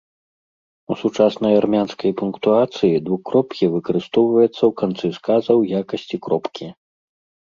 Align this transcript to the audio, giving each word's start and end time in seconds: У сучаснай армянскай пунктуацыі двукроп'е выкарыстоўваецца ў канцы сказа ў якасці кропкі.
У 0.93 0.95
сучаснай 1.01 1.53
армянскай 1.61 2.11
пунктуацыі 2.21 3.01
двукроп'е 3.09 3.65
выкарыстоўваецца 3.75 4.47
ў 4.47 4.71
канцы 4.81 5.07
сказа 5.19 5.51
ў 5.59 5.85
якасці 5.85 6.15
кропкі. 6.29 6.67